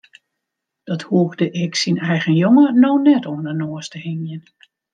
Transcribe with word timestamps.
Dat 0.83 1.01
hoegde 1.01 1.51
ik 1.51 1.75
syn 1.75 1.97
eigen 1.97 2.35
jonge 2.41 2.71
no 2.81 2.91
net 3.05 3.25
oan 3.29 3.43
de 3.47 3.53
noas 3.59 3.87
te 3.91 3.97
hingjen. 4.05 4.43